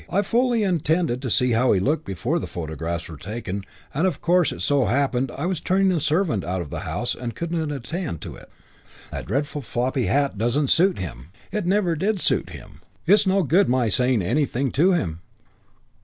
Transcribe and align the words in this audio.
I 0.09 0.23
fully 0.23 0.63
intended 0.63 1.21
to 1.21 1.29
see 1.29 1.51
how 1.51 1.73
he 1.73 1.79
looked 1.79 2.05
before 2.05 2.39
the 2.39 2.47
photographs 2.47 3.07
were 3.07 3.17
taken 3.17 3.63
and 3.93 4.07
of 4.07 4.19
course 4.19 4.51
it 4.51 4.61
so 4.63 4.85
happened 4.85 5.31
I 5.37 5.45
was 5.45 5.59
turning 5.59 5.91
a 5.91 5.99
servant 5.99 6.43
out 6.43 6.59
of 6.59 6.71
the 6.71 6.79
house 6.79 7.13
and 7.13 7.35
couldn't 7.35 7.69
attend 7.71 8.19
to 8.21 8.33
it. 8.35 8.49
That 9.11 9.27
dreadful 9.27 9.61
floppy 9.61 10.07
hat 10.07 10.39
doesn't 10.39 10.69
suit 10.71 10.97
him. 10.97 11.29
It 11.51 11.67
never 11.67 11.95
did 11.95 12.19
suit 12.19 12.49
him. 12.49 12.49
But 12.51 12.51
he 12.55 12.61
will 12.61 12.79
wear 12.79 12.81
it. 12.81 13.13
It's 13.13 13.27
no 13.27 13.43
good 13.43 13.69
my 13.69 13.89
saying 13.89 14.23
anything 14.23 14.71
to 14.71 14.93
him." 14.93 15.21